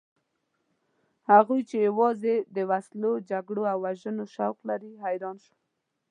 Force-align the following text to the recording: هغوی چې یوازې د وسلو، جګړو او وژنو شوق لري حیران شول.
هغوی 1.31 1.61
چې 1.69 1.77
یوازې 1.87 2.35
د 2.55 2.57
وسلو، 2.69 3.13
جګړو 3.29 3.63
او 3.71 3.77
وژنو 3.85 4.25
شوق 4.35 4.57
لري 4.69 4.91
حیران 5.03 5.35
شول. 5.43 5.59